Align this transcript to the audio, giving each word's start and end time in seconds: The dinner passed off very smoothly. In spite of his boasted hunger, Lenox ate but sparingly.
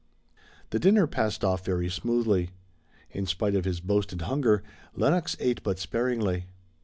The 0.71 0.79
dinner 0.79 1.05
passed 1.05 1.43
off 1.45 1.63
very 1.63 1.87
smoothly. 1.87 2.49
In 3.11 3.27
spite 3.27 3.53
of 3.53 3.65
his 3.65 3.79
boasted 3.79 4.23
hunger, 4.23 4.63
Lenox 4.95 5.37
ate 5.39 5.61
but 5.61 5.77
sparingly. 5.77 6.47